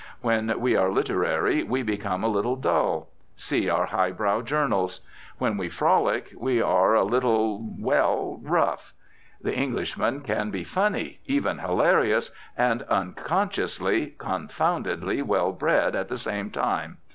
[0.21, 3.09] When we are literary we become a little dull.
[3.35, 5.01] See our high brow journals!
[5.37, 8.95] When we frolic we are a little, well, rough.
[9.43, 16.49] The Englishman can be funny, even hilarious, and unconsciously, confoundedly well bred at the same
[16.49, 16.97] time.